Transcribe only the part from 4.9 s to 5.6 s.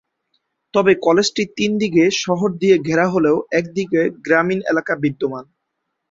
বিদ্যমান।